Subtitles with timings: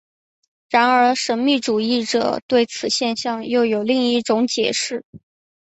[0.67, 5.05] 然而神秘主义者对此现象又有另一种解释。